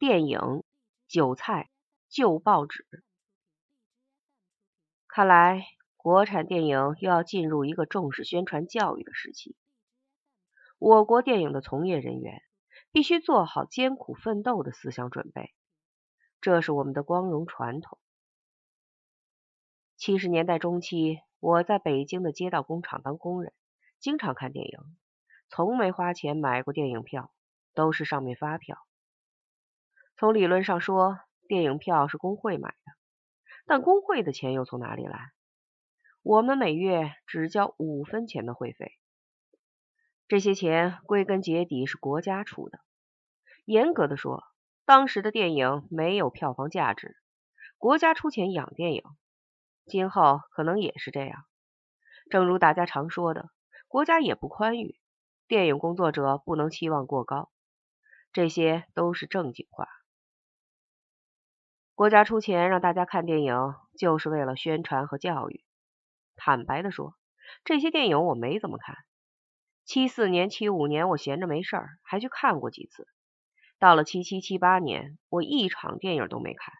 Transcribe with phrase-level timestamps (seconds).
[0.00, 0.64] 电影、
[1.08, 1.68] 韭菜、
[2.08, 2.86] 旧报纸。
[5.06, 5.66] 看来
[5.98, 9.58] 国产电影又要进入一个重视宣传教育的时期。
[10.78, 12.40] 我国电影的从业人员
[12.90, 15.52] 必须做好艰苦奋斗的思想准备，
[16.40, 17.98] 这是我们的光荣传统。
[19.98, 23.52] 七十年代中期，我在北京的街道工厂当工人，
[23.98, 24.78] 经常看电影，
[25.50, 27.30] 从没花钱买过电影票，
[27.74, 28.78] 都是上面发票。
[30.20, 32.92] 从理论上说，电影票是工会买的，
[33.64, 35.32] 但工会的钱又从哪里来？
[36.22, 38.98] 我们每月只交五分钱的会费，
[40.28, 42.80] 这些钱归根结底是国家出的。
[43.64, 44.44] 严格的说，
[44.84, 47.16] 当时的电影没有票房价值，
[47.78, 49.02] 国家出钱养电影。
[49.86, 51.46] 今后可能也是这样。
[52.28, 53.48] 正如大家常说的，
[53.88, 55.00] 国家也不宽裕，
[55.48, 57.50] 电影工作者不能期望过高。
[58.34, 59.88] 这些都是正经话。
[62.00, 65.62] 国家出钱让大家看电影，就是为了宣传和教育。
[66.34, 67.14] 坦白的说，
[67.62, 68.96] 这些电影我没怎么看。
[69.84, 73.06] 七四年、七五年我闲着没事儿，还去看过几次。
[73.78, 76.72] 到了七七、七八年，我一场电影都没看。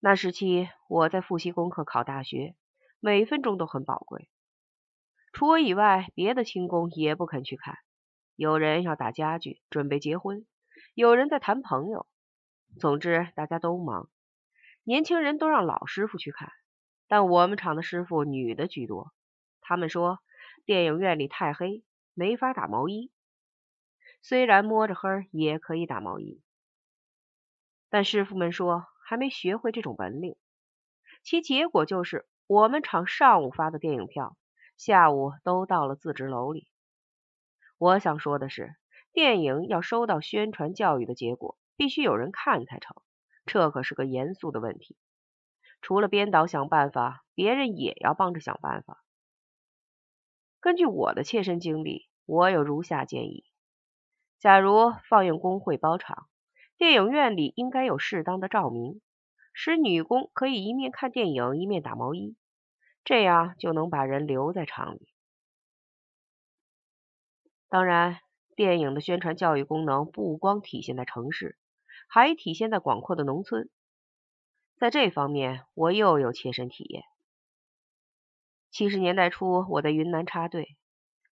[0.00, 2.56] 那时期我在复习功课考大学，
[2.98, 4.30] 每分钟都很宝贵。
[5.34, 7.76] 除我以外，别的亲工也不肯去看。
[8.36, 10.46] 有人要打家具，准备结婚；
[10.94, 12.06] 有人在谈朋友。
[12.78, 14.08] 总之，大家都忙。
[14.84, 16.52] 年轻人都让老师傅去看，
[17.08, 19.12] 但我们厂的师傅女的居多。
[19.60, 20.20] 他们说
[20.64, 23.10] 电影院里太黑，没法打毛衣。
[24.20, 26.40] 虽然摸着黑也可以打毛衣，
[27.90, 28.86] 但师傅们说。
[29.04, 30.36] 还没学会这种本领，
[31.22, 34.38] 其结果就是我们厂上午发的电影票，
[34.78, 36.68] 下午都到了自制楼里。
[37.76, 38.74] 我想说的是，
[39.12, 42.96] 电影要收到宣传教育的结果，必须有人看才成，
[43.46, 44.96] 这可是个严肃的问题。
[45.80, 49.04] 除了编导想办法，别人也要帮着想办法。
[50.60, 53.44] 根据我的切身经历，我有如下建议：
[54.38, 56.28] 假如放映工会包场。
[56.78, 59.00] 电影院里应该有适当的照明，
[59.52, 62.36] 使女工可以一面看电影一面打毛衣，
[63.04, 65.08] 这样就能把人留在厂里。
[67.68, 68.18] 当然，
[68.56, 71.56] 电影的宣传教育功能不光体现在城市，
[72.14, 73.70] 还体现在广阔的农村。
[74.76, 77.04] 在这方面，我又有切身体验。
[78.70, 80.76] 七十年代初，我在云南插队，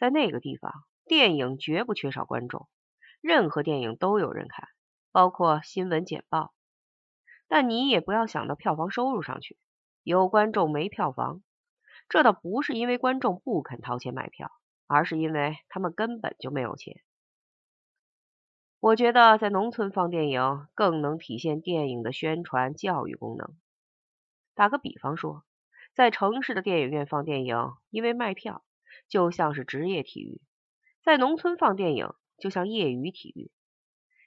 [0.00, 0.72] 在那个地方，
[1.04, 2.66] 电影绝不缺少观众，
[3.20, 4.66] 任何电影都有人看。
[5.12, 6.52] 包括新闻简报，
[7.46, 9.56] 但你也不要想到票房收入上去。
[10.02, 11.40] 有观众没票房，
[12.08, 14.50] 这倒不是因为观众不肯掏钱买票，
[14.88, 17.00] 而是因为他们根本就没有钱。
[18.84, 23.56] 我觉得在农村放电影更能体现电影的宣传教育功能。
[24.54, 25.42] 打个比方说，
[25.94, 28.62] 在城市的电影院放电影，因为卖票，
[29.08, 30.38] 就像是职业体育；
[31.02, 33.50] 在农村放电影，就像业余体育。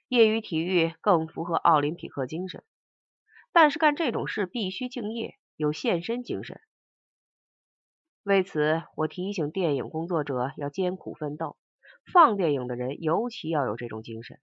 [0.08, 2.64] 业余体育更符合奥林匹克精神，
[3.52, 6.60] 但是干这种事必须敬业，有献身精神。
[8.24, 11.56] 为此，我提醒电影工作者要艰苦奋斗，
[12.12, 14.40] 放电影的人尤其要有这种精神。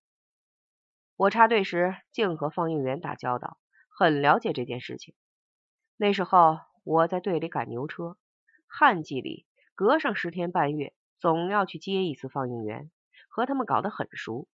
[1.17, 3.57] 我插队时竟和放映员打交道，
[3.89, 5.15] 很了解这件事情。
[5.95, 8.17] 那时候我在队里赶牛车，
[8.67, 9.45] 旱季里
[9.75, 12.91] 隔上十天半月，总要去接一次放映员，
[13.29, 14.47] 和他们搞得很熟。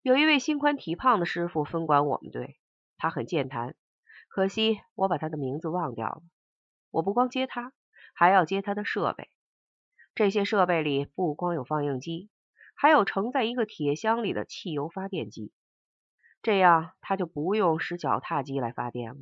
[0.00, 2.58] 有一位心宽体胖的师傅分管我们队，
[2.96, 3.76] 他很健谈，
[4.28, 6.22] 可惜我把他的名字忘掉了。
[6.90, 7.72] 我不光接他，
[8.14, 9.28] 还要接他的设备。
[10.14, 12.30] 这些设备里不光有放映机，
[12.82, 15.52] 还有盛在一个铁箱里的汽油发电机，
[16.42, 19.20] 这样他就不用使脚踏机来发电了。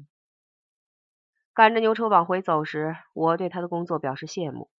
[1.53, 4.71] 赶着牛车往回走时，我对他的工作表示羡慕。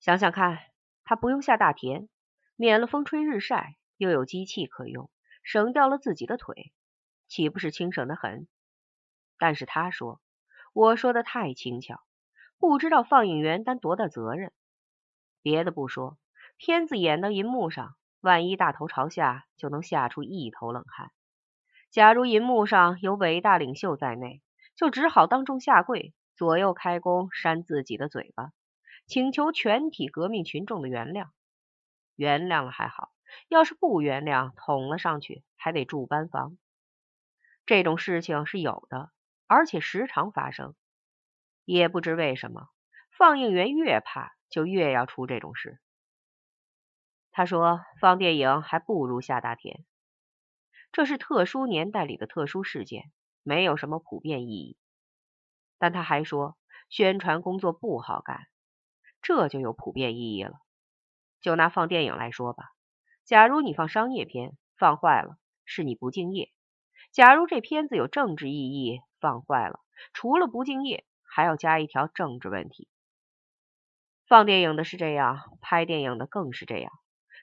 [0.00, 0.58] 想想看，
[1.04, 2.08] 他不用下大田，
[2.56, 5.10] 免了风吹日晒，又有机器可用。
[5.42, 6.72] 省掉了自己的腿，
[7.26, 8.48] 岂不是轻省的很？
[9.36, 10.22] 但是他说，
[10.72, 12.00] 我说的太轻巧，
[12.56, 14.54] 不知道放映员担多大责任。
[15.42, 16.16] 别的不说，
[16.58, 21.12] 片子演到银幕上，万一大头朝下，就能吓出一头冷汗。
[21.90, 24.42] 假如银幕上有伟大领袖在内，
[24.74, 28.50] 就只好当众下跪，左右开弓，扇自己的嘴巴，
[29.06, 31.28] 请求全体革命群众的原谅。
[32.16, 33.12] 原谅了还好。
[33.48, 36.58] 要是不原谅，捅了上去，还得住班房。
[37.66, 39.12] 这种事情是有的，
[39.46, 40.74] 而且时常发生。
[41.64, 42.68] 也不知为什么，
[43.16, 45.78] 放映员越怕，就越要出这种事。
[47.38, 49.84] 他说，放电影还不如下大田。
[50.90, 53.12] 这是特殊年代里的特殊事件，
[53.44, 54.76] 没有什么普遍意义。
[55.78, 56.58] 但他还说，
[56.88, 58.48] 宣传工作不好干，
[59.22, 60.54] 这就有普遍意义了。
[61.40, 62.72] 就拿放电影来说吧，
[63.22, 66.46] 假如你放商业片，放坏了是你不敬业；
[67.12, 69.78] 假如这片子有政治意义，放坏了
[70.12, 72.88] 除了不敬业，还要加一条政治问题。
[74.26, 76.90] 放电影的是这样，拍电影的更是这样，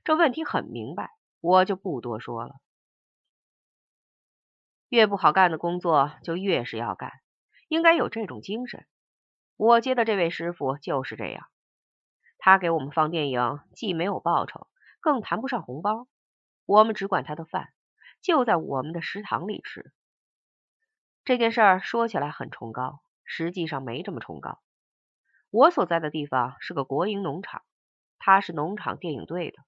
[0.06, 1.10] 这问题很明白，
[1.42, 2.58] 我就不多说了。
[4.88, 7.12] 越不好干的工作就越是要干，
[7.70, 8.86] 应该有这种精神。
[9.58, 11.48] 我接的这位师傅就是这样，
[12.38, 14.68] 他给我们放电影，既没有报酬，
[15.00, 16.08] 更谈不上红包，
[16.68, 17.74] 我们只管他的饭，
[18.22, 19.92] 就在我们的食堂里吃。
[21.24, 24.62] 这件事儿说起来很崇高，实际上没这么崇高。
[25.50, 27.64] 我所在的地方是个国营农场，
[28.20, 29.64] 他是农场电影队的，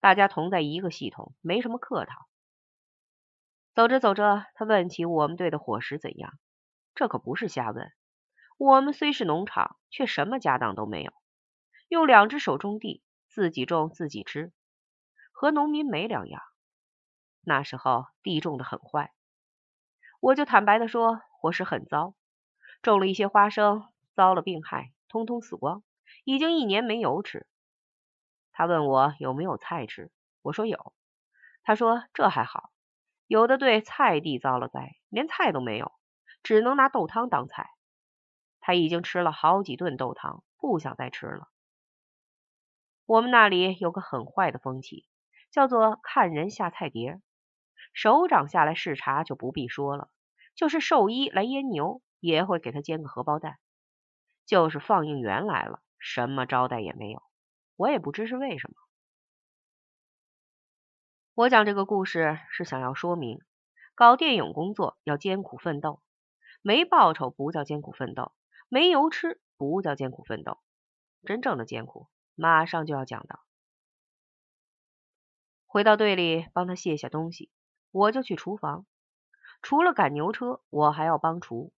[0.00, 2.26] 大家同在一个系统，没什么客套。
[3.74, 6.38] 走着走着，他问起我们队的伙食怎样。
[6.94, 7.92] 这可不是瞎问。
[8.56, 11.12] 我们虽是农场，却什么家当都没有，
[11.88, 14.52] 用两只手种地，自己种自己吃，
[15.30, 16.40] 和农民没两样。
[17.42, 19.12] 那时候地种的很坏，
[20.20, 22.14] 我就坦白的说，伙食很糟，
[22.80, 25.82] 种了一些花生，遭了病害，通通死光，
[26.24, 27.46] 已经一年没油吃。
[28.58, 30.10] 他问我有没有菜吃，
[30.40, 30.94] 我说有。
[31.62, 32.70] 他说这还好。
[33.26, 35.92] 有的对菜地遭了灾，连菜都没有，
[36.42, 37.68] 只能拿豆汤当菜。
[38.58, 41.48] 他已经吃了好几顿豆汤，不想再吃了。
[43.04, 45.06] 我们那里有个很坏的风气，
[45.50, 47.20] 叫做看人下菜碟。
[47.92, 50.08] 首长下来视察就不必说了，
[50.54, 53.58] 就是兽医来阉牛，也会给他煎个荷包蛋。
[54.46, 57.22] 就是放映员来了，什么招待也没有。
[57.76, 58.74] 我也不知是为什么。
[61.34, 63.40] 我讲这个故事是想要说明，
[63.94, 66.02] 搞电影工作要艰苦奋斗，
[66.62, 68.32] 没报酬不叫艰苦奋斗，
[68.68, 70.58] 没油吃不叫艰苦奋斗，
[71.24, 73.40] 真正的艰苦马上就要讲到。
[75.66, 77.50] 回到队里帮他卸下东西，
[77.90, 78.86] 我就去厨房。
[79.60, 81.74] 除了赶牛车，我还要帮厨。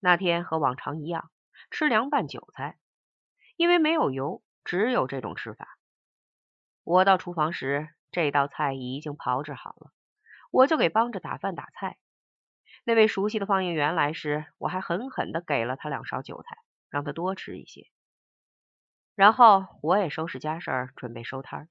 [0.00, 1.30] 那天和往常一样，
[1.70, 2.78] 吃凉拌韭菜，
[3.56, 5.78] 因为没有油，只有这种吃法。
[6.84, 7.88] 我到厨房时。
[8.10, 9.92] 这道菜已经炮制好了，
[10.50, 11.98] 我就给帮着打饭打菜。
[12.84, 16.56] 那位熟悉的放映员来时，我还狠狠的给了他两勺韭菜，
[16.88, 17.82] 让他多吃一些。
[19.14, 21.68] 然后我也收拾家事儿，准备收摊儿。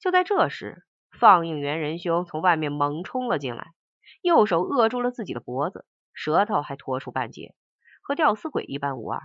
[0.00, 3.74] 就在这时，放映员仁兄从外面猛冲了进来，
[4.22, 7.54] 右手扼住了自己的脖子，舌头还拖出半截，
[8.02, 9.22] 和吊死鬼一般无二。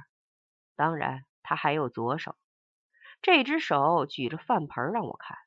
[0.75, 2.35] 当然，他还有左手，
[3.21, 5.37] 这只手举着饭盆让我看。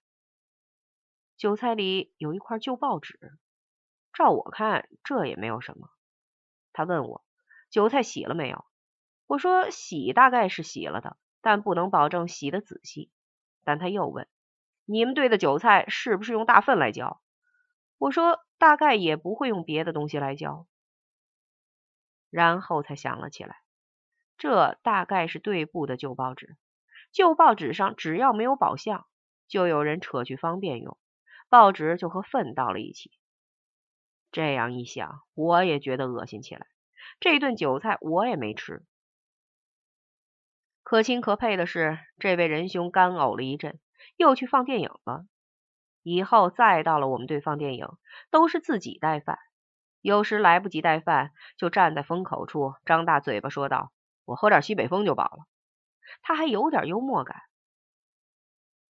[1.37, 3.39] 韭菜里有一块旧报纸，
[4.13, 5.91] 照我看这也没有什么。
[6.73, 7.25] 他问我
[7.71, 8.65] 韭菜洗了没有，
[9.27, 13.11] 我说洗大概是洗了的，但不能保证洗的仔细。
[13.65, 14.29] 但他又问
[14.85, 17.23] 你们队的韭菜是不是用大粪来浇，
[17.99, 20.67] 我说大概也不会用别的东西来浇。
[22.29, 23.63] 然后才想了起来，
[24.39, 26.57] 这大概是队部的旧报纸，
[27.11, 29.07] 旧报纸上只要没有宝相，
[29.49, 30.97] 就有人扯去方便用。
[31.49, 33.11] 报纸就和粪到了一起，
[34.31, 36.67] 这样一想，我也觉得恶心起来。
[37.21, 38.85] 这顿酒菜我也没吃。
[40.83, 43.79] 可亲可佩的是，这位仁兄干呕了一阵，
[44.17, 45.27] 又去放电影了。
[46.03, 47.87] 以后再到了我们队放电影，
[48.31, 49.39] 都是自己带饭。
[50.01, 53.93] 有时来不及带饭，就站在风口处，张大嘴巴说道
[54.25, 55.45] ：“我喝点西北风就饱了。”
[56.21, 57.41] 他还有点幽默感。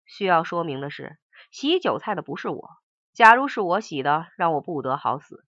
[0.04, 1.18] 需要说明的是。
[1.50, 2.70] 洗韭菜的不是我，
[3.12, 5.44] 假如是我洗的，让我不得好死。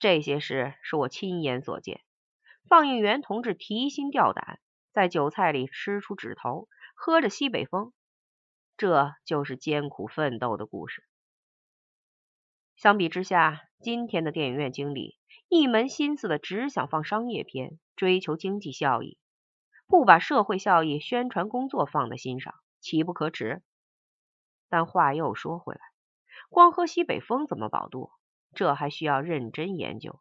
[0.00, 2.00] 这些事是我亲眼所见。
[2.68, 4.58] 放映员同志提心吊胆，
[4.92, 7.92] 在韭菜里吃出指头，喝着西北风，
[8.76, 11.04] 这就是艰苦奋斗的故事。
[12.74, 15.18] 相比之下，今天的电影院经理
[15.48, 19.18] 一门心思的只想放商业片，追求经济效益，
[19.86, 23.62] 不把社会效益宣传工作放在心上，岂不可耻？
[24.68, 25.80] 但话又说回来，
[26.48, 28.10] 光喝西北风怎么饱肚？
[28.54, 30.20] 这还需要认真研究。